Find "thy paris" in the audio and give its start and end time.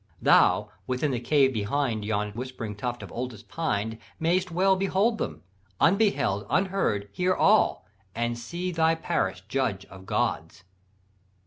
8.71-9.43